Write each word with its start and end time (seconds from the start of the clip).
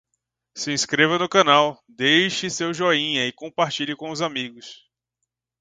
Se 0.61 0.71
inscreva 0.71 1.19
no 1.19 1.29
canal, 1.29 1.77
deixe 1.87 2.49
seu 2.49 2.73
joinha 2.73 3.23
e 3.27 3.31
compartilhe 3.31 3.95
com 3.95 4.09
os 4.09 4.19
amigos 4.23 4.89